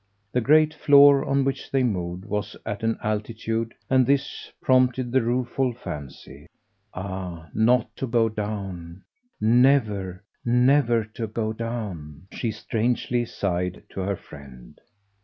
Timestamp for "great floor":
0.41-1.23